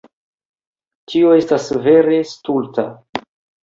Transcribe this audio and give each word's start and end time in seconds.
Tio 1.13 1.35
estas 1.43 1.71
vere 1.87 2.21
stulta. 2.35 2.91